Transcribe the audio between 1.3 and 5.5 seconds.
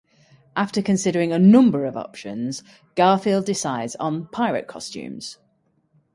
a number of options, Garfield decides on pirate costumes.